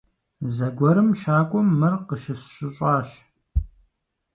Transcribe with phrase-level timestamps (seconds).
[0.55, 3.09] Зэгуэрым щакӀуэм мыр къыщысщыщӀащ.